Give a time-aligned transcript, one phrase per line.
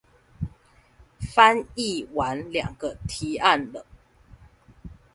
[1.19, 3.85] 翻譯完兩個提案了